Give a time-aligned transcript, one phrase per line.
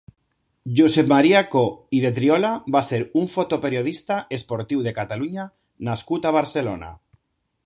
[0.77, 1.61] Josep Maria Co
[1.97, 5.49] i de Triola va ser un fotoperiodista esportiu de Catalunya
[5.91, 6.95] nascut a Barcelona.